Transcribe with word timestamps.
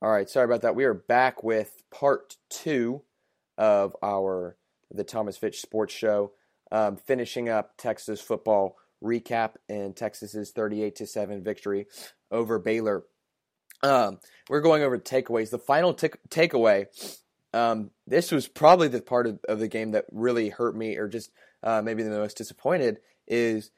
All 0.00 0.10
right, 0.10 0.30
sorry 0.30 0.44
about 0.44 0.62
that. 0.62 0.76
We 0.76 0.84
are 0.84 0.94
back 0.94 1.42
with 1.42 1.82
part 1.90 2.36
two 2.50 3.02
of 3.56 3.96
our 4.00 4.56
the 4.92 5.02
Thomas 5.02 5.36
Fitch 5.36 5.60
Sports 5.60 5.92
Show, 5.92 6.32
um, 6.70 6.96
finishing 6.96 7.48
up 7.48 7.76
Texas 7.76 8.20
football 8.20 8.76
recap 9.02 9.54
and 9.68 9.96
Texas's 9.96 10.52
38 10.52 10.94
to 10.96 11.06
seven 11.06 11.42
victory 11.42 11.88
over 12.30 12.60
Baylor. 12.60 13.06
Um, 13.82 14.20
we're 14.48 14.60
going 14.60 14.84
over 14.84 14.98
takeaways. 14.98 15.50
The 15.50 15.58
final 15.58 15.92
t- 15.92 16.10
takeaway. 16.28 16.86
Um, 17.52 17.90
this 18.06 18.30
was 18.30 18.46
probably 18.46 18.86
the 18.86 19.02
part 19.02 19.26
of, 19.26 19.40
of, 19.48 19.58
the 19.58 19.68
game 19.68 19.92
that 19.92 20.04
really 20.12 20.48
hurt 20.48 20.76
me, 20.76 20.96
or 20.96 21.08
just 21.08 21.32
uh, 21.64 21.82
maybe 21.82 22.04
the 22.04 22.10
most 22.10 22.36
disappointed. 22.36 22.98
Is 23.26 23.72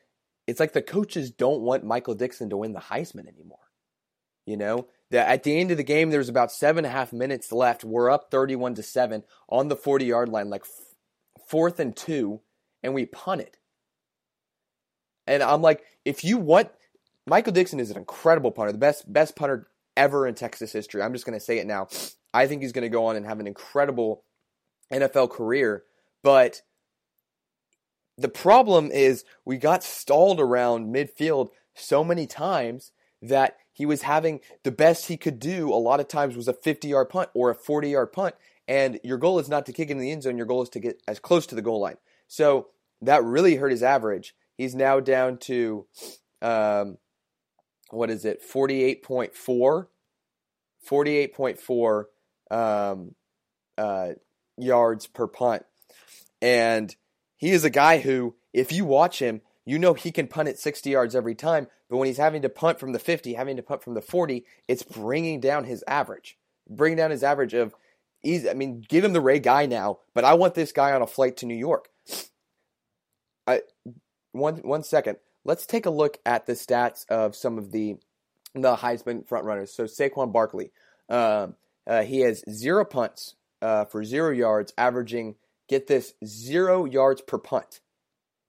it's 0.46 0.60
like 0.60 0.74
the 0.74 0.82
coaches 0.82 1.30
don't 1.30 1.62
want 1.62 1.82
Michael 1.82 2.14
Dickson 2.14 2.50
to 2.50 2.58
win 2.58 2.74
the 2.74 2.80
Heisman 2.80 3.26
anymore. 3.26 3.58
You 4.44 4.58
know, 4.58 4.86
at 5.12 5.42
the 5.42 5.58
end 5.58 5.70
of 5.70 5.76
the 5.76 5.82
game, 5.84 6.10
there's 6.10 6.28
about 6.28 6.52
seven 6.52 6.84
and 6.84 6.92
a 6.92 6.96
half 6.96 7.12
minutes 7.12 7.52
left. 7.52 7.84
We're 7.84 8.10
up 8.10 8.30
31 8.30 8.74
to 8.76 8.82
seven 8.82 9.24
on 9.48 9.68
the 9.68 9.76
40 9.76 10.04
yard 10.04 10.28
line, 10.28 10.50
like 10.50 10.62
f- 10.62 11.42
fourth 11.48 11.80
and 11.80 11.96
two, 11.96 12.40
and 12.82 12.94
we 12.94 13.06
punted. 13.06 13.56
And 15.26 15.42
I'm 15.42 15.62
like, 15.62 15.84
if 16.04 16.24
you 16.24 16.38
want, 16.38 16.70
Michael 17.26 17.52
Dickson 17.52 17.80
is 17.80 17.90
an 17.90 17.96
incredible 17.96 18.50
punter, 18.50 18.72
the 18.72 18.78
best 18.78 19.12
best 19.12 19.36
punter 19.36 19.68
ever 19.96 20.26
in 20.26 20.34
Texas 20.34 20.72
history. 20.72 21.02
I'm 21.02 21.12
just 21.12 21.26
going 21.26 21.38
to 21.38 21.44
say 21.44 21.58
it 21.58 21.66
now. 21.66 21.88
I 22.32 22.46
think 22.46 22.62
he's 22.62 22.72
going 22.72 22.82
to 22.82 22.88
go 22.88 23.06
on 23.06 23.16
and 23.16 23.26
have 23.26 23.40
an 23.40 23.46
incredible 23.46 24.24
NFL 24.92 25.30
career, 25.30 25.84
but 26.22 26.62
the 28.16 28.28
problem 28.28 28.90
is 28.90 29.24
we 29.44 29.56
got 29.56 29.82
stalled 29.82 30.40
around 30.40 30.94
midfield 30.94 31.48
so 31.74 32.04
many 32.04 32.26
times 32.26 32.92
that 33.22 33.56
he 33.72 33.86
was 33.86 34.02
having 34.02 34.40
the 34.62 34.70
best 34.70 35.06
he 35.06 35.16
could 35.16 35.38
do 35.38 35.72
a 35.72 35.74
lot 35.74 36.00
of 36.00 36.08
times 36.08 36.36
was 36.36 36.48
a 36.48 36.52
50 36.52 36.88
yard 36.88 37.08
punt 37.08 37.30
or 37.34 37.50
a 37.50 37.54
40 37.54 37.90
yard 37.90 38.12
punt. 38.12 38.34
And 38.68 39.00
your 39.02 39.18
goal 39.18 39.38
is 39.38 39.48
not 39.48 39.66
to 39.66 39.72
kick 39.72 39.90
in 39.90 39.98
the 39.98 40.12
end 40.12 40.22
zone, 40.22 40.36
your 40.36 40.46
goal 40.46 40.62
is 40.62 40.68
to 40.70 40.80
get 40.80 41.02
as 41.08 41.18
close 41.18 41.46
to 41.46 41.54
the 41.54 41.62
goal 41.62 41.80
line. 41.80 41.96
So 42.28 42.68
that 43.02 43.24
really 43.24 43.56
hurt 43.56 43.70
his 43.70 43.82
average. 43.82 44.34
He's 44.56 44.74
now 44.74 45.00
down 45.00 45.38
to, 45.38 45.86
um, 46.42 46.98
what 47.90 48.10
is 48.10 48.24
it, 48.24 48.42
48.4? 48.42 49.86
48.4 50.88 52.04
um, 52.50 53.14
uh, 53.76 54.08
yards 54.56 55.06
per 55.06 55.26
punt. 55.26 55.64
And 56.40 56.94
he 57.36 57.50
is 57.50 57.64
a 57.64 57.70
guy 57.70 57.98
who, 57.98 58.36
if 58.52 58.72
you 58.72 58.84
watch 58.84 59.18
him, 59.20 59.40
you 59.64 59.78
know 59.78 59.94
he 59.94 60.12
can 60.12 60.26
punt 60.26 60.48
it 60.48 60.58
60 60.58 60.90
yards 60.90 61.14
every 61.14 61.34
time, 61.34 61.68
but 61.90 61.96
when 61.96 62.06
he's 62.06 62.18
having 62.18 62.42
to 62.42 62.48
punt 62.48 62.78
from 62.78 62.92
the 62.92 63.00
50, 63.00 63.34
having 63.34 63.56
to 63.56 63.62
punt 63.62 63.82
from 63.82 63.94
the 63.94 64.00
40, 64.00 64.46
it's 64.68 64.84
bringing 64.84 65.40
down 65.40 65.64
his 65.64 65.82
average. 65.88 66.38
Bringing 66.68 66.96
down 66.96 67.10
his 67.10 67.24
average 67.24 67.52
of 67.52 67.74
easy. 68.22 68.48
I 68.48 68.54
mean, 68.54 68.84
give 68.88 69.04
him 69.04 69.12
the 69.12 69.20
Ray 69.20 69.40
Guy 69.40 69.66
now, 69.66 69.98
but 70.14 70.24
I 70.24 70.34
want 70.34 70.54
this 70.54 70.70
guy 70.70 70.92
on 70.92 71.02
a 71.02 71.06
flight 71.06 71.36
to 71.38 71.46
New 71.46 71.56
York. 71.56 71.88
I 73.46 73.62
one 74.30 74.56
one 74.58 74.84
second. 74.84 75.16
Let's 75.44 75.66
take 75.66 75.84
a 75.84 75.90
look 75.90 76.18
at 76.24 76.46
the 76.46 76.52
stats 76.52 77.08
of 77.08 77.34
some 77.34 77.58
of 77.58 77.72
the 77.72 77.96
the 78.54 78.76
Heisman 78.76 79.26
frontrunners. 79.26 79.70
So 79.70 79.84
Saquon 79.84 80.32
Barkley, 80.32 80.70
um, 81.08 81.56
uh, 81.88 82.02
he 82.02 82.20
has 82.20 82.44
zero 82.48 82.84
punts 82.84 83.34
uh, 83.60 83.84
for 83.86 84.04
zero 84.04 84.30
yards, 84.30 84.72
averaging 84.78 85.34
get 85.68 85.88
this 85.88 86.14
zero 86.24 86.84
yards 86.84 87.20
per 87.20 87.38
punt. 87.38 87.80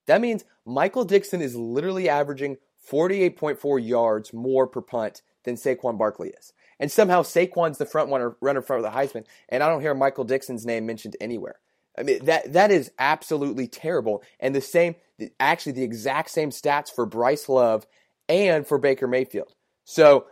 That 0.05 0.21
means 0.21 0.43
Michael 0.63 1.05
Dickson 1.05 1.41
is 1.41 1.55
literally 1.55 2.07
averaging 2.07 2.57
48.4 2.89 3.85
yards 3.85 4.33
more 4.33 4.67
per 4.67 4.81
punt 4.81 5.21
than 5.43 5.55
Saquon 5.55 5.97
Barkley 5.97 6.29
is. 6.29 6.53
And 6.79 6.91
somehow 6.91 7.21
Saquon's 7.21 7.77
the 7.77 7.85
front 7.85 8.11
runner, 8.11 8.35
runner 8.41 8.61
front 8.61 8.83
of 8.83 8.91
the 8.91 8.97
Heisman, 8.97 9.25
and 9.49 9.61
I 9.61 9.69
don't 9.69 9.81
hear 9.81 9.93
Michael 9.93 10.25
Dickson's 10.25 10.65
name 10.65 10.85
mentioned 10.85 11.15
anywhere. 11.21 11.59
I 11.97 12.03
mean 12.03 12.25
that 12.25 12.53
that 12.53 12.71
is 12.71 12.91
absolutely 12.97 13.67
terrible. 13.67 14.23
And 14.39 14.55
the 14.55 14.61
same, 14.61 14.95
actually, 15.39 15.73
the 15.73 15.83
exact 15.83 16.31
same 16.31 16.49
stats 16.49 16.89
for 16.89 17.05
Bryce 17.05 17.49
Love 17.49 17.85
and 18.29 18.65
for 18.65 18.77
Baker 18.77 19.07
Mayfield. 19.07 19.53
So 19.83 20.25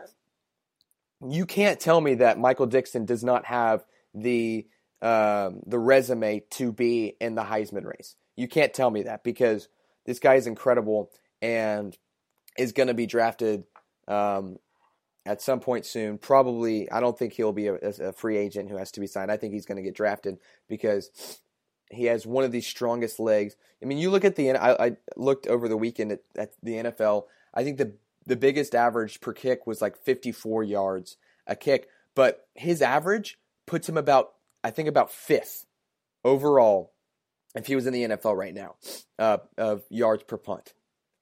you 1.27 1.45
can't 1.45 1.79
tell 1.79 1.99
me 1.99 2.15
that 2.15 2.39
Michael 2.39 2.65
Dickson 2.65 3.05
does 3.05 3.23
not 3.23 3.45
have 3.45 3.83
the 4.13 4.67
um, 5.01 5.61
the 5.65 5.79
resume 5.79 6.41
to 6.51 6.71
be 6.71 7.15
in 7.21 7.35
the 7.35 7.43
Heisman 7.43 7.85
race. 7.85 8.15
You 8.35 8.47
can't 8.47 8.73
tell 8.73 8.89
me 8.89 9.03
that 9.03 9.23
because 9.23 9.67
this 10.05 10.19
guy 10.19 10.35
is 10.35 10.47
incredible 10.47 11.11
and 11.41 11.97
is 12.59 12.73
going 12.73 12.87
to 12.87 12.93
be 12.93 13.05
drafted 13.05 13.63
um, 14.07 14.57
at 15.25 15.41
some 15.41 15.59
point 15.59 15.85
soon. 15.85 16.17
Probably, 16.17 16.91
I 16.91 16.99
don't 16.99 17.17
think 17.17 17.33
he'll 17.33 17.53
be 17.53 17.67
a, 17.67 17.75
a 17.75 18.13
free 18.13 18.37
agent 18.37 18.69
who 18.69 18.77
has 18.77 18.91
to 18.91 18.99
be 18.99 19.07
signed. 19.07 19.31
I 19.31 19.37
think 19.37 19.53
he's 19.53 19.65
going 19.65 19.77
to 19.77 19.83
get 19.83 19.95
drafted 19.95 20.37
because 20.67 21.39
he 21.89 22.05
has 22.05 22.27
one 22.27 22.43
of 22.43 22.51
the 22.51 22.61
strongest 22.61 23.19
legs. 23.19 23.55
I 23.81 23.85
mean, 23.85 23.97
you 23.97 24.11
look 24.11 24.25
at 24.25 24.35
the. 24.35 24.51
I, 24.51 24.87
I 24.87 24.97
looked 25.15 25.47
over 25.47 25.67
the 25.67 25.77
weekend 25.77 26.11
at, 26.11 26.19
at 26.35 26.51
the 26.61 26.73
NFL. 26.73 27.23
I 27.53 27.63
think 27.63 27.77
the 27.77 27.93
the 28.25 28.35
biggest 28.35 28.75
average 28.75 29.21
per 29.21 29.33
kick 29.33 29.65
was 29.65 29.81
like 29.81 29.97
54 29.97 30.63
yards 30.63 31.17
a 31.47 31.55
kick, 31.55 31.87
but 32.13 32.47
his 32.53 32.81
average 32.81 33.39
puts 33.65 33.87
him 33.89 33.97
about 33.97 34.33
I 34.63 34.71
think 34.71 34.89
about 34.89 35.11
fifth 35.11 35.65
overall 36.23 36.91
if 37.55 37.65
he 37.65 37.75
was 37.75 37.87
in 37.87 37.93
the 37.93 38.03
NFL 38.03 38.37
right 38.37 38.53
now, 38.53 38.75
uh, 39.17 39.37
of 39.57 39.83
yards 39.89 40.23
per 40.23 40.37
punt. 40.37 40.73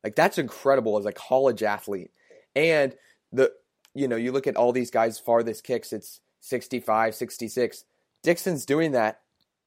Like 0.07 0.15
that's 0.15 0.37
incredible 0.37 0.97
as 0.97 1.05
a 1.05 1.11
college 1.11 1.63
athlete. 1.63 2.11
And 2.55 2.95
the 3.33 3.51
you 3.93 4.07
know, 4.07 4.15
you 4.15 4.31
look 4.31 4.47
at 4.47 4.55
all 4.55 4.71
these 4.71 4.89
guys 4.89 5.19
farthest 5.19 5.65
kicks, 5.65 5.91
it's 5.91 6.21
65, 6.39 7.13
66. 7.13 7.83
Dickson's 8.23 8.65
doing 8.65 8.93
that 8.93 9.19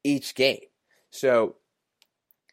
each 0.02 0.34
game. 0.34 0.62
So, 1.10 1.56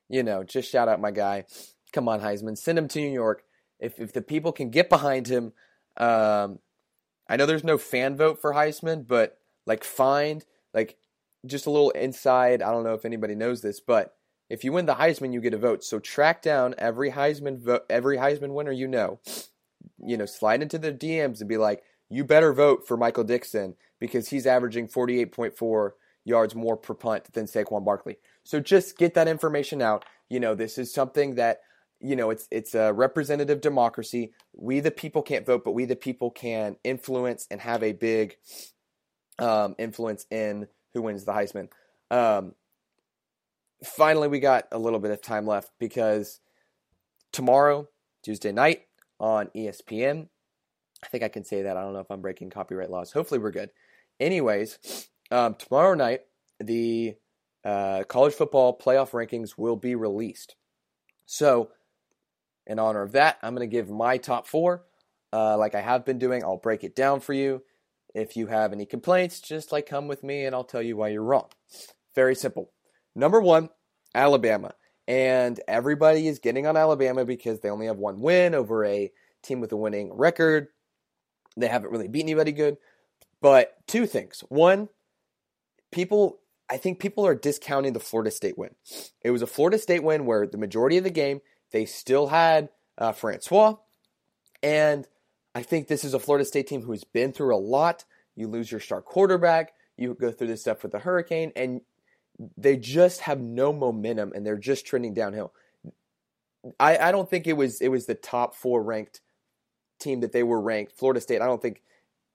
you 0.09 0.21
know, 0.21 0.43
just 0.43 0.69
shout 0.69 0.89
out 0.89 0.99
my 0.99 1.11
guy. 1.11 1.45
Come 1.93 2.09
on, 2.09 2.19
Heisman. 2.19 2.57
Send 2.57 2.77
him 2.77 2.89
to 2.89 2.99
New 2.99 3.13
York. 3.13 3.45
If 3.79 4.01
if 4.01 4.11
the 4.11 4.21
people 4.21 4.51
can 4.51 4.69
get 4.69 4.89
behind 4.89 5.29
him, 5.29 5.53
um, 5.95 6.59
I 7.29 7.37
know 7.37 7.45
there's 7.45 7.63
no 7.63 7.77
fan 7.77 8.17
vote 8.17 8.41
for 8.41 8.51
Heisman, 8.51 9.07
but 9.07 9.37
like 9.65 9.85
find 9.85 10.43
like 10.73 10.97
just 11.45 11.67
a 11.67 11.71
little 11.71 11.91
inside. 11.91 12.61
I 12.61 12.71
don't 12.71 12.83
know 12.83 12.95
if 12.95 13.05
anybody 13.05 13.33
knows 13.33 13.61
this, 13.61 13.79
but 13.79 14.16
if 14.49 14.63
you 14.63 14.71
win 14.71 14.85
the 14.85 14.95
Heisman, 14.95 15.33
you 15.33 15.41
get 15.41 15.53
a 15.53 15.57
vote. 15.57 15.83
So 15.83 15.99
track 15.99 16.41
down 16.41 16.75
every 16.77 17.11
Heisman 17.11 17.59
vo- 17.59 17.81
every 17.89 18.17
Heisman 18.17 18.53
winner 18.53 18.71
you 18.71 18.87
know. 18.87 19.19
You 19.99 20.17
know, 20.17 20.25
slide 20.25 20.61
into 20.61 20.77
the 20.77 20.93
DMs 20.93 21.39
and 21.39 21.49
be 21.49 21.57
like, 21.57 21.83
you 22.09 22.23
better 22.23 22.53
vote 22.53 22.87
for 22.87 22.95
Michael 22.97 23.23
Dickson 23.23 23.75
because 23.99 24.29
he's 24.29 24.45
averaging 24.45 24.87
48.4 24.87 25.91
yards 26.23 26.55
more 26.55 26.77
per 26.77 26.93
punt 26.93 27.33
than 27.33 27.45
Saquon 27.45 27.83
Barkley. 27.83 28.17
So 28.43 28.59
just 28.59 28.97
get 28.97 29.13
that 29.15 29.27
information 29.27 29.81
out. 29.81 30.05
You 30.29 30.39
know, 30.39 30.55
this 30.55 30.77
is 30.77 30.93
something 30.93 31.35
that 31.35 31.61
you 31.99 32.15
know 32.15 32.29
it's 32.29 32.47
it's 32.51 32.75
a 32.75 32.93
representative 32.93 33.59
democracy. 33.61 34.33
We 34.53 34.79
the 34.79 34.91
people 34.91 35.21
can't 35.21 35.45
vote, 35.45 35.63
but 35.63 35.71
we 35.71 35.85
the 35.85 35.95
people 35.95 36.31
can 36.31 36.77
influence 36.83 37.47
and 37.49 37.59
have 37.61 37.83
a 37.83 37.93
big 37.93 38.37
um, 39.39 39.75
influence 39.77 40.25
in 40.29 40.67
who 40.93 41.01
wins 41.01 41.25
the 41.25 41.33
Heisman. 41.33 41.69
Um, 42.11 42.53
finally, 43.83 44.27
we 44.27 44.39
got 44.39 44.67
a 44.71 44.79
little 44.79 44.99
bit 44.99 45.11
of 45.11 45.21
time 45.21 45.45
left 45.45 45.71
because 45.79 46.39
tomorrow, 47.31 47.87
Tuesday 48.23 48.51
night 48.51 48.83
on 49.19 49.47
ESPN, 49.55 50.27
I 51.03 51.07
think 51.07 51.23
I 51.23 51.27
can 51.27 51.43
say 51.43 51.63
that. 51.63 51.77
I 51.77 51.81
don't 51.81 51.93
know 51.93 51.99
if 51.99 52.11
I'm 52.11 52.21
breaking 52.21 52.49
copyright 52.49 52.89
laws. 52.89 53.11
Hopefully, 53.11 53.39
we're 53.39 53.51
good. 53.51 53.69
Anyways, 54.19 55.09
um, 55.29 55.55
tomorrow 55.55 55.93
night, 55.93 56.21
the 56.59 57.15
uh, 57.63 58.03
college 58.07 58.33
football 58.33 58.77
playoff 58.77 59.11
rankings 59.11 59.57
will 59.57 59.75
be 59.75 59.95
released. 59.95 60.55
So, 61.25 61.69
in 62.65 62.79
honor 62.79 63.03
of 63.03 63.11
that, 63.11 63.37
I'm 63.41 63.55
going 63.55 63.67
to 63.67 63.73
give 63.73 63.89
my 63.89 64.17
top 64.17 64.47
four. 64.47 64.83
Uh, 65.31 65.57
like 65.57 65.75
I 65.75 65.81
have 65.81 66.05
been 66.05 66.17
doing, 66.17 66.43
I'll 66.43 66.57
break 66.57 66.83
it 66.83 66.95
down 66.95 67.19
for 67.19 67.33
you. 67.33 67.63
If 68.15 68.35
you 68.35 68.47
have 68.47 68.73
any 68.73 68.85
complaints, 68.85 69.41
just 69.41 69.71
like 69.71 69.85
come 69.85 70.07
with 70.07 70.23
me 70.23 70.45
and 70.45 70.55
I'll 70.55 70.63
tell 70.63 70.81
you 70.81 70.97
why 70.97 71.09
you're 71.09 71.23
wrong. 71.23 71.49
Very 72.15 72.33
simple. 72.33 72.71
Number 73.17 73.41
one, 73.41 73.69
Alabama. 74.13 74.75
And 75.07 75.59
everybody 75.67 76.27
is 76.27 76.39
getting 76.39 76.67
on 76.67 76.77
Alabama 76.77 77.25
because 77.25 77.59
they 77.59 77.69
only 77.69 77.87
have 77.87 77.97
one 77.97 78.21
win 78.21 78.53
over 78.53 78.85
a 78.85 79.11
team 79.41 79.59
with 79.59 79.71
a 79.71 79.77
winning 79.77 80.13
record. 80.13 80.67
They 81.55 81.67
haven't 81.67 81.91
really 81.91 82.07
beat 82.07 82.23
anybody 82.23 82.51
good. 82.51 82.77
But 83.41 83.73
two 83.87 84.05
things. 84.05 84.43
One, 84.49 84.89
people, 85.91 86.39
I 86.69 86.77
think 86.77 86.99
people 86.99 87.25
are 87.25 87.33
discounting 87.33 87.93
the 87.93 87.99
Florida 87.99 88.29
State 88.29 88.57
win. 88.57 88.75
It 89.23 89.31
was 89.31 89.41
a 89.41 89.47
Florida 89.47 89.79
State 89.79 90.03
win 90.03 90.25
where 90.25 90.45
the 90.45 90.57
majority 90.57 90.97
of 90.97 91.03
the 91.03 91.09
game 91.09 91.41
they 91.71 91.85
still 91.85 92.27
had 92.27 92.69
uh, 92.97 93.13
Francois, 93.13 93.75
and 94.61 95.07
I 95.53 95.63
think 95.63 95.87
this 95.87 96.03
is 96.03 96.13
a 96.13 96.19
Florida 96.19 96.45
State 96.45 96.67
team 96.67 96.81
who's 96.81 97.03
been 97.03 97.33
through 97.33 97.55
a 97.55 97.57
lot. 97.57 98.05
You 98.35 98.47
lose 98.47 98.71
your 98.71 98.79
star 98.79 99.01
quarterback, 99.01 99.73
you 99.97 100.13
go 100.13 100.31
through 100.31 100.47
this 100.47 100.61
stuff 100.61 100.83
with 100.83 100.91
the 100.91 100.99
Hurricane, 100.99 101.51
and 101.55 101.81
they 102.57 102.77
just 102.77 103.21
have 103.21 103.39
no 103.39 103.73
momentum 103.73 104.31
and 104.35 104.45
they're 104.45 104.57
just 104.57 104.85
trending 104.85 105.13
downhill. 105.13 105.53
I, 106.79 106.97
I 106.97 107.11
don't 107.11 107.29
think 107.29 107.47
it 107.47 107.53
was 107.53 107.81
it 107.81 107.89
was 107.89 108.05
the 108.05 108.15
top 108.15 108.55
four 108.55 108.83
ranked 108.83 109.21
team 109.99 110.19
that 110.21 110.31
they 110.31 110.43
were 110.43 110.61
ranked. 110.61 110.93
Florida 110.93 111.21
State, 111.21 111.41
I 111.41 111.45
don't 111.45 111.61
think 111.61 111.81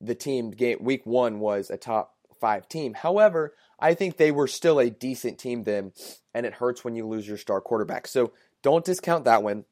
the 0.01 0.15
team 0.15 0.51
game 0.51 0.79
week 0.81 1.07
one 1.07 1.39
was 1.39 1.71
a 1.71 1.77
top 1.77 2.15
five 2.41 2.69
team. 2.69 2.95
However, 2.95 3.55
I 3.79 3.95
think 3.95 4.17
they 4.17 4.33
were 4.33 4.49
still 4.49 4.81
a 4.81 4.91
decent 4.91 5.39
team 5.39 5.65
then, 5.65 5.93
and 6.35 6.47
it 6.47 6.55
hurts 6.55 6.85
when 6.85 6.95
you 6.95 7.07
lose 7.07 7.27
your 7.27 7.37
star 7.37 7.61
quarterback. 7.61 8.07
So 8.07 8.33
don't 8.63 8.85
discount 8.85 9.25
that 9.25 9.43
one. 9.43 9.65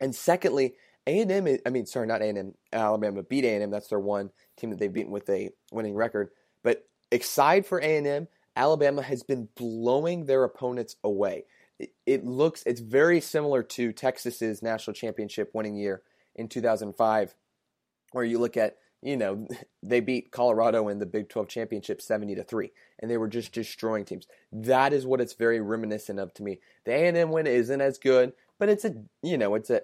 And 0.00 0.14
secondly, 0.14 0.74
A&M, 1.06 1.58
I 1.64 1.70
mean, 1.70 1.86
sorry, 1.86 2.06
not 2.06 2.22
A&M, 2.22 2.54
Alabama 2.72 3.22
beat 3.22 3.44
A&M. 3.44 3.70
That's 3.70 3.88
their 3.88 4.00
one 4.00 4.30
team 4.56 4.70
that 4.70 4.78
they've 4.78 4.92
beaten 4.92 5.12
with 5.12 5.28
a 5.28 5.50
winning 5.70 5.94
record. 5.94 6.30
But 6.62 6.86
aside 7.10 7.66
for 7.66 7.78
A&M, 7.78 8.28
Alabama 8.56 9.02
has 9.02 9.22
been 9.22 9.48
blowing 9.56 10.26
their 10.26 10.44
opponents 10.44 10.96
away. 11.02 11.44
It, 12.06 12.24
looks, 12.24 12.62
it's 12.64 12.80
very 12.80 13.20
similar 13.20 13.62
to 13.62 13.92
Texas's 13.92 14.62
national 14.62 14.94
championship 14.94 15.50
winning 15.54 15.76
year 15.76 16.02
in 16.36 16.48
2005, 16.48 17.34
where 18.12 18.24
you 18.24 18.38
look 18.38 18.56
at 18.56 18.76
you 19.02 19.16
know, 19.16 19.46
they 19.82 20.00
beat 20.00 20.30
Colorado 20.30 20.88
in 20.88 20.98
the 20.98 21.06
Big 21.06 21.28
12 21.28 21.48
championship 21.48 22.00
70 22.00 22.36
to 22.36 22.44
3 22.44 22.70
and 23.00 23.10
they 23.10 23.16
were 23.16 23.28
just 23.28 23.52
destroying 23.52 24.04
teams. 24.04 24.26
That 24.52 24.92
is 24.92 25.04
what 25.04 25.20
it's 25.20 25.34
very 25.34 25.60
reminiscent 25.60 26.18
of 26.18 26.32
to 26.34 26.42
me. 26.42 26.60
The 26.84 26.92
A&M 26.92 27.30
win 27.30 27.46
isn't 27.46 27.80
as 27.80 27.98
good, 27.98 28.32
but 28.58 28.68
it's 28.68 28.84
a, 28.84 28.94
you 29.22 29.36
know, 29.36 29.56
it's 29.56 29.70
a, 29.70 29.82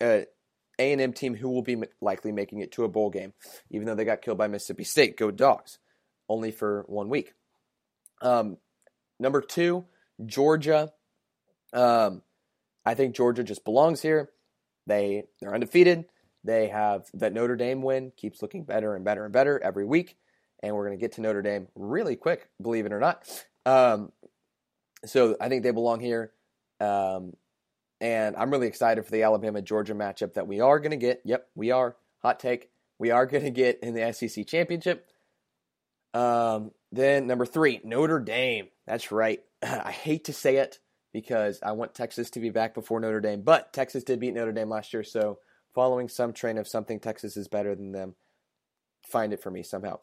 a 0.00 0.26
A&M 0.78 1.12
team 1.12 1.34
who 1.34 1.50
will 1.50 1.62
be 1.62 1.76
likely 2.00 2.32
making 2.32 2.60
it 2.60 2.72
to 2.72 2.84
a 2.84 2.88
bowl 2.88 3.10
game 3.10 3.34
even 3.70 3.86
though 3.86 3.94
they 3.94 4.04
got 4.04 4.22
killed 4.22 4.38
by 4.38 4.48
Mississippi 4.48 4.84
State. 4.84 5.16
Go 5.16 5.30
Dogs. 5.30 5.78
Only 6.28 6.50
for 6.50 6.84
one 6.88 7.08
week. 7.08 7.34
Um, 8.22 8.58
number 9.18 9.40
2, 9.40 9.84
Georgia. 10.24 10.92
Um, 11.72 12.22
I 12.84 12.94
think 12.94 13.14
Georgia 13.14 13.42
just 13.42 13.64
belongs 13.64 14.00
here. 14.02 14.30
They 14.86 15.24
they're 15.40 15.54
undefeated. 15.54 16.06
They 16.44 16.68
have 16.68 17.06
that 17.14 17.32
Notre 17.32 17.56
Dame 17.56 17.82
win 17.82 18.12
keeps 18.16 18.40
looking 18.40 18.62
better 18.62 18.94
and 18.94 19.04
better 19.04 19.24
and 19.24 19.32
better 19.32 19.60
every 19.62 19.84
week, 19.84 20.16
and 20.62 20.74
we're 20.74 20.86
going 20.86 20.96
to 20.96 21.00
get 21.00 21.12
to 21.12 21.20
Notre 21.20 21.42
Dame 21.42 21.66
really 21.74 22.14
quick, 22.14 22.48
believe 22.62 22.86
it 22.86 22.92
or 22.92 23.00
not. 23.00 23.28
Um, 23.66 24.12
so 25.04 25.36
I 25.40 25.48
think 25.48 25.64
they 25.64 25.72
belong 25.72 25.98
here, 25.98 26.32
um, 26.78 27.34
and 28.00 28.36
I'm 28.36 28.50
really 28.50 28.68
excited 28.68 29.04
for 29.04 29.10
the 29.10 29.24
Alabama 29.24 29.60
Georgia 29.60 29.94
matchup 29.94 30.34
that 30.34 30.46
we 30.46 30.60
are 30.60 30.78
going 30.78 30.92
to 30.92 30.96
get. 30.96 31.20
Yep, 31.24 31.48
we 31.56 31.72
are. 31.72 31.96
Hot 32.22 32.38
take. 32.38 32.70
We 32.98 33.10
are 33.10 33.26
going 33.26 33.44
to 33.44 33.50
get 33.50 33.80
in 33.82 33.94
the 33.94 34.12
SEC 34.12 34.46
championship. 34.46 35.06
Um, 36.16 36.70
then 36.92 37.26
number 37.26 37.44
three, 37.44 37.80
Notre 37.84 38.20
Dame. 38.20 38.68
That's 38.86 39.12
right. 39.12 39.40
I 39.62 39.90
hate 39.90 40.24
to 40.24 40.32
say 40.32 40.56
it 40.56 40.78
because 41.12 41.60
I 41.62 41.72
want 41.72 41.94
Texas 41.94 42.30
to 42.30 42.40
be 42.40 42.48
back 42.48 42.74
before 42.74 43.00
Notre 43.00 43.20
Dame, 43.20 43.42
but 43.42 43.72
Texas 43.74 44.02
did 44.02 44.20
beat 44.20 44.32
Notre 44.32 44.52
Dame 44.52 44.70
last 44.70 44.94
year, 44.94 45.02
so 45.02 45.38
following 45.74 46.08
some 46.08 46.32
train 46.32 46.56
of 46.56 46.66
something 46.66 47.00
Texas 47.00 47.36
is 47.36 47.48
better 47.48 47.74
than 47.74 47.92
them. 47.92 48.14
Find 49.10 49.34
it 49.34 49.42
for 49.42 49.50
me 49.50 49.62
somehow. 49.62 49.98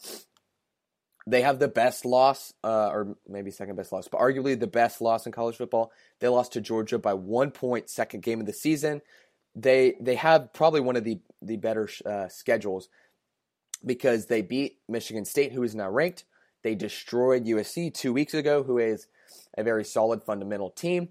They 1.26 1.42
have 1.42 1.58
the 1.58 1.68
best 1.68 2.06
loss, 2.06 2.54
uh, 2.64 2.90
or 2.90 3.16
maybe 3.28 3.50
second 3.50 3.76
best 3.76 3.92
loss, 3.92 4.08
but 4.08 4.20
arguably 4.20 4.60
the 4.60 4.68
best 4.68 5.02
loss 5.02 5.26
in 5.26 5.32
college 5.32 5.56
football. 5.56 5.92
They 6.20 6.28
lost 6.28 6.54
to 6.54 6.62
Georgia 6.62 7.00
by 7.00 7.14
one 7.16 7.50
point, 7.50 7.90
second 7.90 8.22
game 8.22 8.40
of 8.40 8.46
the 8.46 8.54
season. 8.54 9.02
They 9.56 9.96
they 10.00 10.16
have 10.16 10.54
probably 10.54 10.82
one 10.82 10.96
of 10.96 11.06
the 11.06 11.20
the 11.42 11.58
better 11.58 11.90
uh, 12.06 12.28
schedules 12.28 12.90
because 13.86 14.28
they 14.28 14.42
beat 14.42 14.80
Michigan 14.88 15.26
State, 15.26 15.52
who 15.52 15.64
is 15.64 15.76
now 15.76 15.90
ranked. 15.90 16.26
They 16.64 16.76
destroyed 16.76 17.46
USC 17.46 17.94
two 17.94 18.14
weeks 18.14 18.34
ago, 18.34 18.64
who 18.64 18.78
is 18.78 19.08
a 19.58 19.64
very 19.64 19.84
solid 19.84 20.24
fundamental 20.24 20.70
team. 20.70 21.10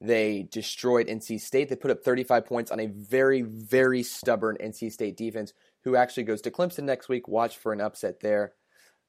They 0.00 0.48
destroyed 0.50 1.06
NC 1.06 1.40
State. 1.40 1.68
They 1.68 1.76
put 1.76 1.90
up 1.90 2.02
35 2.02 2.46
points 2.46 2.70
on 2.70 2.80
a 2.80 2.86
very, 2.86 3.42
very 3.42 4.02
stubborn 4.02 4.56
NC 4.62 4.92
State 4.92 5.16
defense, 5.16 5.52
who 5.84 5.96
actually 5.96 6.24
goes 6.24 6.40
to 6.42 6.50
Clemson 6.50 6.84
next 6.84 7.08
week. 7.08 7.28
Watch 7.28 7.56
for 7.56 7.72
an 7.72 7.80
upset 7.80 8.20
there. 8.20 8.52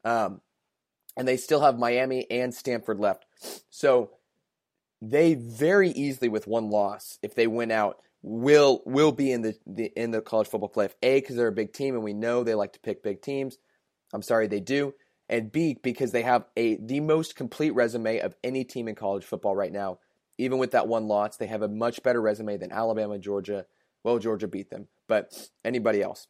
Um, 0.04 0.42
and 1.18 1.28
they 1.28 1.38
still 1.38 1.62
have 1.62 1.80
Miami 1.80 2.30
and 2.30 2.54
Stanford 2.54 3.00
left. 3.00 3.26
So 3.70 4.12
they 5.02 5.34
very 5.34 5.90
easily, 5.90 6.30
with 6.30 6.48
one 6.48 6.70
loss, 6.70 7.20
if 7.22 7.36
they 7.36 7.48
win 7.48 7.72
out, 7.72 8.00
will 8.28 8.82
will 8.86 9.12
be 9.12 9.32
in 9.32 9.42
the, 9.42 9.56
the 9.68 9.92
in 9.96 10.12
the 10.12 10.22
college 10.22 10.48
football 10.48 10.72
playoff. 10.74 10.94
A 11.04 11.20
because 11.20 11.36
they're 11.36 11.48
a 11.48 11.52
big 11.54 11.74
team 11.74 11.96
and 11.96 12.04
we 12.04 12.14
know 12.14 12.44
they 12.44 12.56
like 12.56 12.74
to 12.74 12.80
pick 12.80 13.04
big 13.04 13.22
teams. 13.22 13.58
I'm 14.14 14.22
sorry 14.22 14.48
they 14.48 14.60
do. 14.60 14.94
And 15.30 15.52
B 15.52 15.78
because 15.82 16.12
they 16.12 16.24
have 16.24 16.46
a 16.56 16.78
the 16.78 17.00
most 17.00 17.36
complete 17.36 17.72
resume 17.72 18.20
of 18.20 18.36
any 18.44 18.64
team 18.64 18.88
in 18.88 18.96
college 18.96 19.26
football 19.26 19.56
right 19.56 19.72
now 19.72 20.00
even 20.38 20.58
with 20.58 20.72
that 20.72 20.88
one 20.88 21.08
loss, 21.08 21.38
they 21.38 21.48
have 21.48 21.62
a 21.62 21.68
much 21.68 22.04
better 22.04 22.22
resume 22.22 22.58
than 22.58 22.72
Alabama, 22.72 23.18
Georgia. 23.18 23.66
Well, 24.04 24.20
Georgia 24.20 24.48
beat 24.48 24.70
them, 24.70 24.88
but 25.08 25.50
anybody 25.64 26.02
else. 26.02 26.28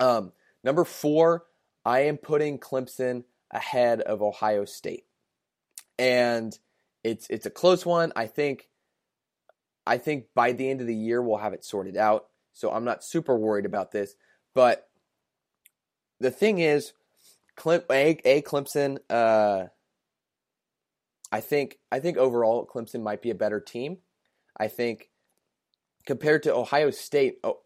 Um, 0.00 0.32
number 0.64 0.84
four, 0.84 1.44
I 1.84 2.00
am 2.00 2.16
putting 2.16 2.58
Clemson 2.58 3.24
ahead 3.50 4.00
of 4.00 4.22
Ohio 4.22 4.64
State, 4.64 5.04
and 5.98 6.56
it's 7.02 7.26
it's 7.30 7.46
a 7.46 7.50
close 7.50 7.86
one. 7.86 8.12
I 8.14 8.26
think 8.26 8.68
I 9.88 9.96
think 9.96 10.26
by 10.34 10.52
the 10.52 10.68
end 10.68 10.82
of 10.82 10.86
the 10.86 10.94
year 10.94 11.22
we'll 11.22 11.38
have 11.38 11.54
it 11.54 11.64
sorted 11.64 11.96
out. 11.96 12.26
So 12.52 12.70
I'm 12.70 12.84
not 12.84 13.02
super 13.02 13.36
worried 13.36 13.64
about 13.64 13.90
this. 13.90 14.14
But 14.54 14.86
the 16.20 16.30
thing 16.30 16.58
is, 16.58 16.92
Clem, 17.56 17.82
a, 17.90 18.18
a 18.24 18.42
Clemson. 18.42 18.98
Uh, 19.08 19.66
I 21.32 21.40
think 21.40 21.78
I 21.90 22.00
think 22.00 22.18
overall 22.18 22.66
Clemson 22.66 23.02
might 23.02 23.22
be 23.22 23.30
a 23.30 23.34
better 23.34 23.60
team. 23.60 23.98
I 24.56 24.68
think 24.68 25.08
compared 26.06 26.42
to 26.42 26.54
Ohio 26.54 26.90
State, 26.90 27.38
oh, 27.42 27.60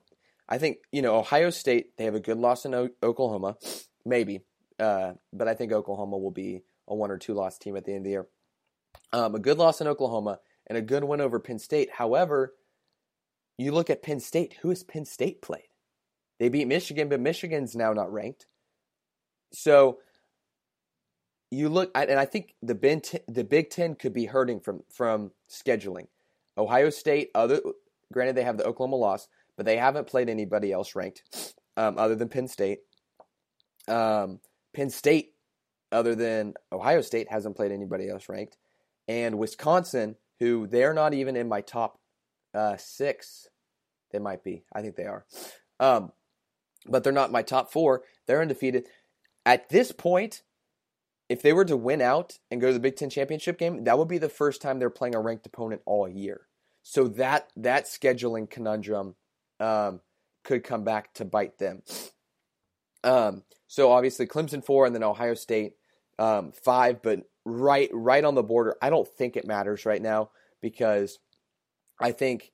I 0.48 0.58
think 0.58 0.78
you 0.92 1.02
know 1.02 1.16
Ohio 1.16 1.50
State 1.50 1.96
they 1.96 2.04
have 2.04 2.14
a 2.14 2.20
good 2.20 2.38
loss 2.38 2.64
in 2.64 2.74
o- 2.74 2.90
Oklahoma, 3.02 3.56
maybe, 4.04 4.42
uh, 4.78 5.12
but 5.32 5.48
I 5.48 5.54
think 5.54 5.72
Oklahoma 5.72 6.18
will 6.18 6.30
be 6.30 6.62
a 6.86 6.94
one 6.94 7.10
or 7.10 7.18
two 7.18 7.34
loss 7.34 7.58
team 7.58 7.76
at 7.76 7.84
the 7.84 7.92
end 7.92 8.00
of 8.00 8.04
the 8.04 8.10
year. 8.10 8.26
Um, 9.12 9.34
a 9.34 9.38
good 9.38 9.58
loss 9.58 9.80
in 9.80 9.88
Oklahoma 9.88 10.38
and 10.72 10.78
a 10.78 10.82
good 10.82 11.04
win 11.04 11.20
over 11.20 11.38
Penn 11.38 11.58
State. 11.58 11.90
However, 11.92 12.54
you 13.58 13.72
look 13.72 13.90
at 13.90 14.02
Penn 14.02 14.20
State. 14.20 14.56
Who 14.62 14.70
has 14.70 14.82
Penn 14.82 15.04
State 15.04 15.42
played? 15.42 15.68
They 16.40 16.48
beat 16.48 16.66
Michigan, 16.66 17.10
but 17.10 17.20
Michigan's 17.20 17.76
now 17.76 17.92
not 17.92 18.10
ranked. 18.10 18.46
So 19.52 19.98
you 21.50 21.68
look 21.68 21.90
and 21.94 22.18
I 22.18 22.24
think 22.24 22.54
the 22.62 22.74
Big 22.74 23.02
Ten, 23.02 23.20
the 23.28 23.44
Big 23.44 23.68
Ten 23.68 23.96
could 23.96 24.14
be 24.14 24.24
hurting 24.24 24.60
from 24.60 24.82
from 24.90 25.32
scheduling. 25.50 26.06
Ohio 26.56 26.88
State, 26.88 27.28
other 27.34 27.60
granted 28.10 28.34
they 28.34 28.44
have 28.44 28.56
the 28.56 28.64
Oklahoma 28.64 28.96
loss, 28.96 29.28
but 29.58 29.66
they 29.66 29.76
haven't 29.76 30.06
played 30.06 30.30
anybody 30.30 30.72
else 30.72 30.94
ranked 30.96 31.22
um, 31.76 31.98
other 31.98 32.14
than 32.14 32.30
Penn 32.30 32.48
State. 32.48 32.78
Um, 33.88 34.40
Penn 34.74 34.88
State, 34.88 35.34
other 35.92 36.14
than 36.14 36.54
Ohio 36.72 37.02
State, 37.02 37.30
hasn't 37.30 37.56
played 37.56 37.72
anybody 37.72 38.08
else 38.08 38.30
ranked, 38.30 38.56
and 39.06 39.38
Wisconsin, 39.38 40.16
who 40.40 40.66
they're 40.66 40.94
not 40.94 41.14
even 41.14 41.36
in 41.36 41.48
my 41.48 41.60
top 41.60 41.98
uh, 42.54 42.76
six. 42.76 43.48
They 44.10 44.18
might 44.18 44.44
be. 44.44 44.64
I 44.72 44.82
think 44.82 44.96
they 44.96 45.06
are. 45.06 45.24
Um, 45.80 46.12
but 46.86 47.04
they're 47.04 47.12
not 47.12 47.32
my 47.32 47.42
top 47.42 47.72
four. 47.72 48.02
They're 48.26 48.42
undefeated. 48.42 48.86
At 49.46 49.68
this 49.68 49.92
point, 49.92 50.42
if 51.28 51.42
they 51.42 51.52
were 51.52 51.64
to 51.64 51.76
win 51.76 52.02
out 52.02 52.38
and 52.50 52.60
go 52.60 52.66
to 52.68 52.72
the 52.72 52.80
Big 52.80 52.96
Ten 52.96 53.10
championship 53.10 53.58
game, 53.58 53.84
that 53.84 53.98
would 53.98 54.08
be 54.08 54.18
the 54.18 54.28
first 54.28 54.60
time 54.60 54.78
they're 54.78 54.90
playing 54.90 55.14
a 55.14 55.20
ranked 55.20 55.46
opponent 55.46 55.82
all 55.86 56.08
year. 56.08 56.42
So 56.82 57.08
that 57.08 57.50
that 57.56 57.86
scheduling 57.86 58.50
conundrum 58.50 59.14
um, 59.60 60.00
could 60.44 60.64
come 60.64 60.84
back 60.84 61.14
to 61.14 61.24
bite 61.24 61.58
them. 61.58 61.82
Um, 63.04 63.44
so 63.66 63.92
obviously 63.92 64.26
Clemson 64.26 64.64
four 64.64 64.84
and 64.86 64.94
then 64.94 65.02
Ohio 65.02 65.34
State 65.34 65.74
um, 66.18 66.52
five, 66.52 67.02
but 67.02 67.20
right 67.44 67.90
right 67.92 68.24
on 68.24 68.34
the 68.34 68.42
border. 68.42 68.76
I 68.80 68.90
don't 68.90 69.08
think 69.08 69.36
it 69.36 69.46
matters 69.46 69.86
right 69.86 70.02
now 70.02 70.30
because 70.60 71.18
I 72.00 72.12
think, 72.12 72.52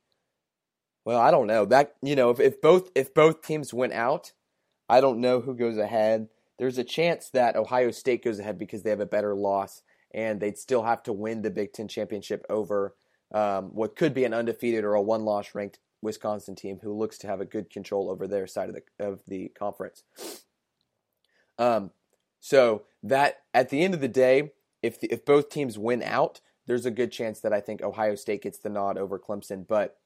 well, 1.04 1.20
I 1.20 1.30
don't 1.30 1.46
know 1.46 1.64
that 1.66 1.94
you 2.02 2.16
know 2.16 2.30
if, 2.30 2.40
if 2.40 2.60
both 2.60 2.90
if 2.94 3.14
both 3.14 3.42
teams 3.42 3.74
went 3.74 3.92
out, 3.92 4.32
I 4.88 5.00
don't 5.00 5.20
know 5.20 5.40
who 5.40 5.54
goes 5.54 5.78
ahead 5.78 6.28
there's 6.58 6.78
a 6.78 6.84
chance 6.84 7.30
that 7.30 7.56
Ohio 7.56 7.90
State 7.90 8.24
goes 8.24 8.38
ahead 8.38 8.58
because 8.58 8.82
they 8.82 8.90
have 8.90 9.00
a 9.00 9.06
better 9.06 9.34
loss 9.34 9.82
and 10.12 10.40
they'd 10.40 10.58
still 10.58 10.82
have 10.82 11.02
to 11.04 11.12
win 11.12 11.42
the 11.42 11.50
Big 11.50 11.72
Ten 11.72 11.88
championship 11.88 12.44
over 12.50 12.94
um, 13.32 13.66
what 13.74 13.96
could 13.96 14.12
be 14.12 14.24
an 14.24 14.34
undefeated 14.34 14.84
or 14.84 14.94
a 14.94 15.02
one 15.02 15.24
loss 15.24 15.54
ranked 15.54 15.78
Wisconsin 16.02 16.54
team 16.54 16.80
who 16.82 16.96
looks 16.96 17.18
to 17.18 17.26
have 17.26 17.40
a 17.40 17.44
good 17.44 17.70
control 17.70 18.10
over 18.10 18.26
their 18.26 18.46
side 18.46 18.68
of 18.68 18.74
the 18.74 18.82
of 19.04 19.20
the 19.26 19.48
conference. 19.50 20.02
Um, 21.58 21.90
so 22.40 22.84
that 23.02 23.42
at 23.52 23.68
the 23.68 23.82
end 23.82 23.94
of 23.94 24.00
the 24.00 24.08
day, 24.08 24.52
if 24.82 25.00
the, 25.00 25.12
if 25.12 25.24
both 25.24 25.50
teams 25.50 25.78
win 25.78 26.02
out, 26.02 26.40
there's 26.66 26.86
a 26.86 26.90
good 26.90 27.10
chance 27.10 27.40
that 27.40 27.52
I 27.52 27.60
think 27.60 27.82
Ohio 27.82 28.14
State 28.14 28.42
gets 28.42 28.58
the 28.58 28.68
nod 28.68 28.98
over 28.98 29.18
Clemson. 29.18 29.66
But 29.66 29.96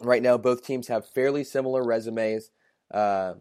right 0.00 0.22
now, 0.22 0.38
both 0.38 0.64
teams 0.64 0.88
have 0.88 1.08
fairly 1.08 1.44
similar 1.44 1.84
resumes. 1.84 2.50
Uh, 2.92 3.34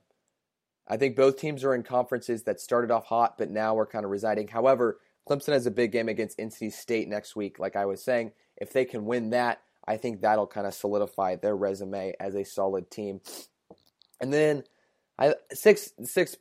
I 0.87 0.97
think 0.97 1.15
both 1.15 1.37
teams 1.37 1.63
are 1.63 1.75
in 1.75 1.83
conferences 1.83 2.43
that 2.43 2.59
started 2.59 2.91
off 2.91 3.05
hot, 3.05 3.37
but 3.37 3.51
now 3.51 3.77
are 3.77 3.85
kind 3.85 4.05
of 4.05 4.11
residing. 4.11 4.47
However, 4.47 4.99
Clemson 5.27 5.53
has 5.53 5.65
a 5.65 5.71
big 5.71 5.91
game 5.91 6.09
against 6.09 6.37
NC 6.37 6.71
State 6.71 7.07
next 7.09 7.35
week. 7.35 7.59
Like 7.59 7.75
I 7.75 7.85
was 7.85 8.03
saying, 8.03 8.31
if 8.55 8.71
they 8.71 8.85
can 8.85 9.05
win 9.05 9.31
that, 9.31 9.61
I 9.87 9.97
think 9.97 10.21
that'll 10.21 10.47
kind 10.47 10.67
of 10.67 10.73
solidify 10.73 11.35
their 11.35 11.55
resume 11.55 12.13
as 12.19 12.35
a 12.35 12.43
solid 12.43 12.89
team. 12.89 13.21
And 14.19 14.33
then 14.33 14.63
I 15.19 15.35
six 15.53 15.91
six 16.03 16.35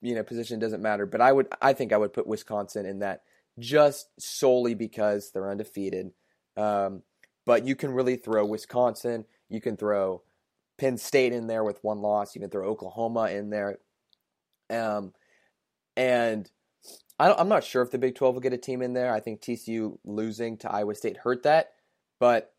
you 0.00 0.14
know 0.14 0.22
position 0.22 0.58
doesn't 0.58 0.82
matter. 0.82 1.06
But 1.06 1.20
I 1.20 1.32
would 1.32 1.48
I 1.60 1.72
think 1.72 1.92
I 1.92 1.96
would 1.96 2.12
put 2.12 2.26
Wisconsin 2.26 2.86
in 2.86 3.00
that 3.00 3.22
just 3.60 4.08
solely 4.18 4.74
because 4.74 5.30
they're 5.30 5.50
undefeated. 5.50 6.12
Um, 6.56 7.02
but 7.46 7.66
you 7.66 7.76
can 7.76 7.92
really 7.92 8.16
throw 8.16 8.44
Wisconsin. 8.44 9.24
You 9.48 9.60
can 9.60 9.76
throw 9.76 10.22
Penn 10.78 10.98
State 10.98 11.32
in 11.32 11.46
there 11.46 11.64
with 11.64 11.82
one 11.82 12.00
loss. 12.00 12.34
You 12.34 12.40
can 12.40 12.50
throw 12.50 12.68
Oklahoma 12.68 13.30
in 13.30 13.50
there. 13.50 13.78
Um, 14.68 15.12
and 15.96 16.50
I 17.18 17.38
am 17.38 17.48
not 17.48 17.64
sure 17.64 17.82
if 17.82 17.90
the 17.90 17.98
Big 17.98 18.14
12 18.14 18.34
will 18.34 18.40
get 18.40 18.52
a 18.52 18.58
team 18.58 18.82
in 18.82 18.94
there. 18.94 19.12
I 19.12 19.20
think 19.20 19.40
TCU 19.40 19.98
losing 20.04 20.56
to 20.58 20.72
Iowa 20.72 20.94
State 20.94 21.18
hurt 21.18 21.42
that. 21.42 21.72
But 22.18 22.52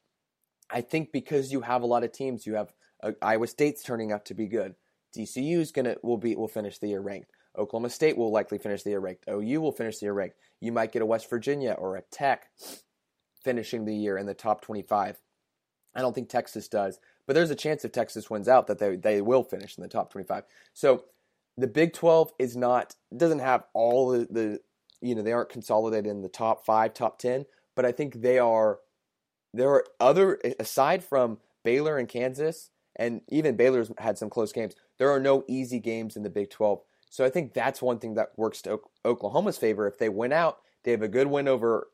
I 0.69 0.81
think 0.81 1.11
because 1.11 1.51
you 1.51 1.61
have 1.61 1.81
a 1.81 1.87
lot 1.87 2.03
of 2.03 2.11
teams, 2.11 2.45
you 2.45 2.55
have 2.55 2.73
uh, 3.03 3.11
Iowa 3.21 3.47
State's 3.47 3.83
turning 3.83 4.11
out 4.11 4.25
to 4.25 4.33
be 4.33 4.47
good. 4.47 4.75
TCU 5.15 5.59
is 5.59 5.71
gonna 5.71 5.95
will 6.03 6.17
be 6.17 6.35
will 6.35 6.47
finish 6.47 6.77
the 6.77 6.87
year 6.87 7.01
ranked. 7.01 7.31
Oklahoma 7.57 7.89
State 7.89 8.17
will 8.17 8.31
likely 8.31 8.57
finish 8.57 8.83
the 8.83 8.91
year 8.91 8.99
ranked. 8.99 9.25
OU 9.29 9.61
will 9.61 9.71
finish 9.71 9.97
the 9.99 10.05
year 10.05 10.13
ranked. 10.13 10.37
You 10.59 10.71
might 10.71 10.91
get 10.91 11.01
a 11.01 11.05
West 11.05 11.29
Virginia 11.29 11.73
or 11.73 11.95
a 11.95 12.01
Tech 12.03 12.49
finishing 13.43 13.85
the 13.85 13.95
year 13.95 14.17
in 14.17 14.25
the 14.25 14.33
top 14.33 14.61
25. 14.61 15.19
I 15.93 16.01
don't 16.01 16.13
think 16.13 16.29
Texas 16.29 16.67
does, 16.67 16.99
but 17.27 17.33
there's 17.33 17.49
a 17.49 17.55
chance 17.55 17.83
if 17.83 17.91
Texas 17.91 18.29
wins 18.29 18.47
out 18.47 18.67
that 18.67 18.79
they 18.79 18.95
they 18.95 19.21
will 19.21 19.43
finish 19.43 19.77
in 19.77 19.81
the 19.81 19.89
top 19.89 20.11
25. 20.11 20.43
So 20.73 21.05
the 21.57 21.67
Big 21.67 21.93
12 21.93 22.31
is 22.39 22.55
not 22.55 22.95
doesn't 23.15 23.39
have 23.39 23.65
all 23.73 24.09
the, 24.09 24.27
the 24.29 24.59
you 25.01 25.15
know 25.15 25.21
they 25.21 25.33
aren't 25.33 25.49
consolidated 25.49 26.07
in 26.07 26.21
the 26.21 26.29
top 26.29 26.65
5, 26.65 26.93
top 26.93 27.19
10, 27.19 27.45
but 27.75 27.85
I 27.85 27.91
think 27.91 28.21
they 28.21 28.39
are 28.39 28.79
there 29.53 29.69
are 29.69 29.85
other 29.99 30.39
aside 30.59 31.03
from 31.03 31.39
Baylor 31.63 31.97
and 31.97 32.07
Kansas 32.07 32.69
and 32.95 33.21
even 33.29 33.55
Baylor's 33.55 33.91
had 33.97 34.17
some 34.17 34.29
close 34.29 34.51
games. 34.51 34.75
There 34.97 35.11
are 35.11 35.19
no 35.19 35.43
easy 35.47 35.79
games 35.79 36.15
in 36.15 36.23
the 36.23 36.29
Big 36.29 36.49
12. 36.49 36.81
So 37.09 37.25
I 37.25 37.29
think 37.29 37.53
that's 37.53 37.81
one 37.81 37.99
thing 37.99 38.15
that 38.15 38.31
works 38.37 38.61
to 38.63 38.79
Oklahoma's 39.03 39.57
favor. 39.57 39.87
If 39.87 39.97
they 39.97 40.09
win 40.09 40.31
out, 40.31 40.59
they 40.83 40.91
have 40.91 41.01
a 41.01 41.07
good 41.07 41.27
win 41.27 41.47
over 41.47 41.89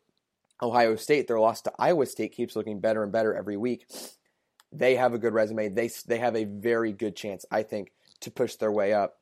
Ohio 0.61 0.95
State. 0.95 1.27
Their 1.27 1.39
loss 1.39 1.61
to 1.63 1.73
Iowa 1.79 2.05
State 2.05 2.33
keeps 2.33 2.55
looking 2.55 2.79
better 2.79 3.03
and 3.03 3.11
better 3.11 3.35
every 3.35 3.57
week. 3.57 3.87
They 4.71 4.95
have 4.95 5.13
a 5.13 5.17
good 5.17 5.33
resume. 5.33 5.69
They 5.69 5.89
they 6.05 6.19
have 6.19 6.35
a 6.35 6.43
very 6.43 6.91
good 6.91 7.15
chance, 7.15 7.45
I 7.49 7.63
think, 7.63 7.91
to 8.21 8.31
push 8.31 8.55
their 8.55 8.71
way 8.71 8.93
up. 8.93 9.17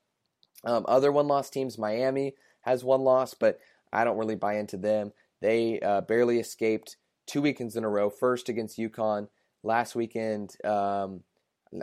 Um, 0.63 0.85
other 0.87 1.11
one 1.11 1.27
loss 1.27 1.49
teams, 1.49 1.77
Miami 1.77 2.33
has 2.61 2.83
one 2.83 3.01
loss, 3.01 3.33
but 3.33 3.59
I 3.93 4.03
don't 4.03 4.17
really 4.17 4.35
buy 4.35 4.57
into 4.57 4.77
them. 4.77 5.13
They 5.41 5.79
uh, 5.79 6.01
barely 6.01 6.39
escaped 6.39 6.97
two 7.27 7.41
weekends 7.41 7.75
in 7.75 7.83
a 7.83 7.89
row. 7.89 8.09
First 8.09 8.49
against 8.49 8.79
UConn 8.79 9.27
last 9.63 9.95
weekend. 9.95 10.55
Um, 10.65 11.21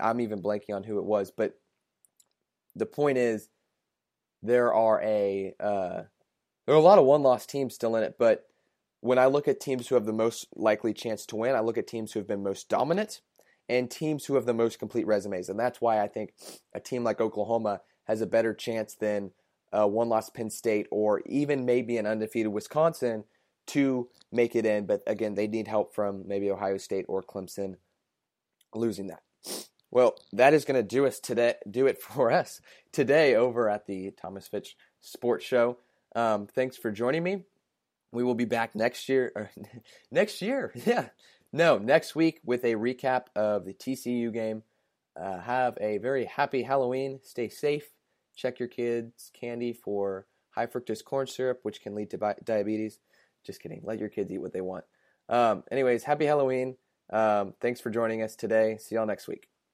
I'm 0.01 0.21
even 0.21 0.43
blanking 0.43 0.75
on 0.75 0.85
who 0.85 0.99
it 0.99 1.05
was, 1.05 1.31
but 1.31 1.59
the 2.75 2.87
point 2.87 3.19
is 3.19 3.49
there 4.43 4.73
are 4.73 5.01
a 5.03 5.55
uh, 5.61 6.03
there 6.67 6.75
are 6.75 6.79
a 6.79 6.81
lot 6.81 6.99
of 6.99 7.05
one 7.05 7.23
loss 7.23 7.47
teams 7.47 7.75
still 7.75 7.97
in 7.97 8.03
it, 8.03 8.17
but 8.19 8.47
when 9.01 9.19
I 9.19 9.27
look 9.27 9.49
at 9.49 9.61
teams 9.61 9.89
who 9.89 9.97
have 9.97 10.07
the 10.07 10.13
most 10.13 10.47
likely 10.55 10.95
chance 10.95 11.27
to 11.27 11.37
win, 11.37 11.57
I 11.57 11.61
look 11.61 11.77
at 11.77 11.89
teams 11.89 12.13
who 12.13 12.21
have 12.21 12.29
been 12.29 12.43
most 12.43 12.69
dominant 12.69 13.21
and 13.69 13.91
teams 13.91 14.27
who 14.27 14.37
have 14.37 14.47
the 14.47 14.55
most 14.55 14.79
complete 14.79 15.07
resumes, 15.07 15.49
and 15.49 15.59
that's 15.59 15.81
why 15.81 16.01
I 16.01 16.09
think 16.09 16.35
a 16.75 16.81
team 16.81 17.03
like 17.03 17.21
Oklahoma 17.21 17.81
has 18.05 18.21
a 18.21 18.27
better 18.27 18.55
chance 18.55 18.95
than 18.95 19.33
one 19.73 20.09
loss 20.09 20.31
Penn 20.31 20.51
State 20.51 20.87
or 20.91 21.23
even 21.27 21.65
maybe 21.65 21.97
an 21.97 22.07
undefeated 22.07 22.53
Wisconsin 22.53 23.25
to 23.69 24.09
make 24.31 24.55
it 24.55 24.67
in. 24.67 24.87
But 24.87 25.03
again, 25.07 25.35
they 25.35 25.47
need 25.47 25.69
help 25.69 25.95
from 25.95 26.27
maybe 26.27 26.51
Ohio 26.51 26.77
State 26.77 27.07
or 27.09 27.23
Clemson 27.23 27.77
losing 28.75 29.09
that. 29.09 29.23
Well, 29.93 30.17
that 30.33 30.55
is 30.55 30.65
going 30.65 30.81
to 30.81 30.83
do 30.83 31.07
us 31.07 31.21
today. 31.21 31.55
Do 31.71 31.87
it 31.87 32.01
for 32.03 32.33
us 32.33 32.61
today 32.91 33.37
over 33.37 33.69
at 33.69 33.87
the 33.87 34.11
Thomas 34.11 34.49
Fitch 34.49 34.77
Sports 35.01 35.45
Show. 35.45 35.77
Um, 36.17 36.49
thanks 36.49 36.77
for 36.77 36.91
joining 36.91 37.23
me. 37.23 37.45
We 38.11 38.25
will 38.25 38.35
be 38.35 38.47
back 38.47 38.75
next 38.75 39.09
year. 39.09 39.33
Or, 39.37 39.51
next 40.11 40.43
year, 40.43 40.73
yeah. 40.87 41.09
No, 41.53 41.77
next 41.77 42.15
week 42.15 42.41
with 42.45 42.65
a 42.65 42.75
recap 42.75 43.27
of 43.37 43.67
the 43.67 43.75
TCU 43.75 44.33
game. 44.33 44.63
Uh, 45.15 45.39
have 45.39 45.77
a 45.79 45.99
very 45.99 46.25
happy 46.25 46.63
Halloween. 46.63 47.21
Stay 47.23 47.51
safe. 47.51 47.91
Check 48.35 48.59
your 48.59 48.69
kids' 48.69 49.31
candy 49.39 49.75
for 49.75 50.27
high 50.53 50.67
fructose 50.67 51.05
corn 51.05 51.27
syrup, 51.27 51.61
which 51.65 51.83
can 51.83 51.95
lead 51.95 52.09
to 52.11 52.37
diabetes. 52.43 52.99
Just 53.45 53.61
kidding. 53.61 53.83
Let 53.85 53.99
your 53.99 54.09
kids 54.09 54.33
eat 54.33 54.41
what 54.41 54.55
they 54.55 54.63
want. 54.63 54.85
Um, 55.29 55.65
anyways, 55.71 56.05
happy 56.05 56.25
Halloween. 56.25 56.77
Um, 57.13 57.53
thanks 57.61 57.83
for 57.83 57.91
joining 57.91 58.23
us 58.23 58.35
today. 58.35 58.79
See 58.81 58.95
y'all 58.95 59.05
next 59.05 59.29
week. 59.29 59.52